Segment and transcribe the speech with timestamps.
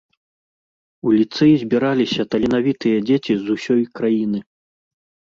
[1.07, 4.39] У ліцэй збіраліся таленавітыя дзеці з усёй краіны.